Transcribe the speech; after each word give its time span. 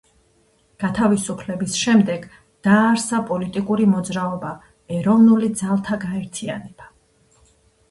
გათავისუფლების 0.83 1.75
შემდეგ 1.81 2.25
დააარსა 2.69 3.21
პოლიტიკური 3.33 3.87
მოძრაობა 3.93 4.51
„ეროვნული 4.99 5.53
ძალთა 5.63 6.01
გაერთიანება“. 6.09 6.93